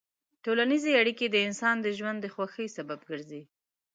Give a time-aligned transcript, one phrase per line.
[0.43, 3.43] ټولنیز اړیکې د انسان د ژوند د خوښۍ سبب ګرځي.